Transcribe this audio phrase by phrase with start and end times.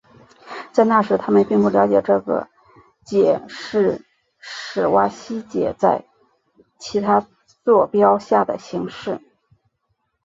[0.71, 2.47] 在那时他们并不了解这个
[3.05, 4.01] 解是
[4.39, 6.03] 史瓦西解在
[6.79, 7.27] 其他
[7.63, 9.21] 座标下的形式。